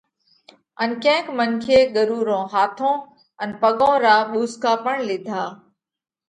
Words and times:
ان 0.81 0.89
ڪينڪ 1.03 1.25
منکي 1.37 1.79
ڳرُو 1.95 2.19
رون 2.27 2.45
هاٿون 2.53 2.95
ان 3.41 3.49
پڳون 3.61 3.95
را 4.05 4.15
ٻُوسڪا 4.31 4.71
پڻ 4.83 4.95
لِيڌا۔ 5.07 5.43